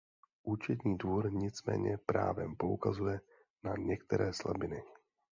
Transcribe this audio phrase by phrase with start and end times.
[0.43, 3.21] Účetní dvůr nicméně právem poukazuje
[3.63, 4.83] na některé slabiny.